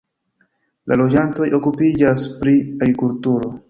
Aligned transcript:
La 0.93 0.97
loĝantoj 1.03 1.51
okupiĝas 1.61 2.29
pri 2.43 2.59
agrikulturo. 2.75 3.57